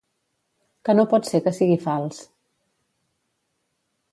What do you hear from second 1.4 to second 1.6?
que